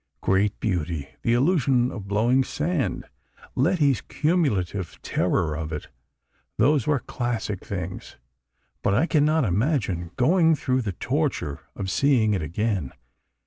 [0.21, 1.09] "Great beauty.
[1.21, 3.05] The illusion of blowing sand...
[3.53, 8.17] Letty's cumulative terror of it—those were classic things.
[8.81, 12.93] But I cannot imagine going through the torture of seeing it again.